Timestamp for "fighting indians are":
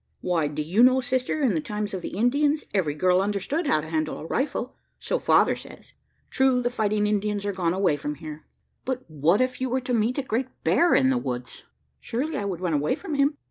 6.71-7.53